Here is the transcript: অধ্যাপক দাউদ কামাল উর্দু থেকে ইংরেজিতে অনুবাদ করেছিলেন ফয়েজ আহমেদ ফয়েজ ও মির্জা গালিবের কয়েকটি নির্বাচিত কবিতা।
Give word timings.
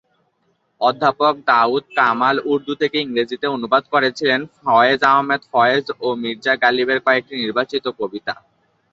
অধ্যাপক 0.81 1.33
দাউদ 1.47 1.83
কামাল 1.97 2.35
উর্দু 2.51 2.73
থেকে 2.81 2.97
ইংরেজিতে 3.01 3.45
অনুবাদ 3.47 3.83
করেছিলেন 3.93 4.39
ফয়েজ 4.59 4.99
আহমেদ 5.11 5.41
ফয়েজ 5.51 5.85
ও 5.99 6.07
মির্জা 6.21 6.53
গালিবের 6.63 6.99
কয়েকটি 7.05 7.33
নির্বাচিত 7.43 7.85
কবিতা। 7.99 8.33